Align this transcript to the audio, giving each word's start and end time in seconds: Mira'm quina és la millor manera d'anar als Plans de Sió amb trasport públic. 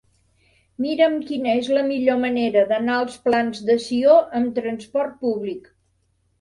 Mira'm 0.85 1.17
quina 1.27 1.51
és 1.59 1.69
la 1.79 1.83
millor 1.91 2.17
manera 2.23 2.65
d'anar 2.73 2.97
als 3.03 3.21
Plans 3.29 3.63
de 3.71 3.79
Sió 3.87 4.19
amb 4.43 4.59
trasport 4.59 5.25
públic. 5.25 5.73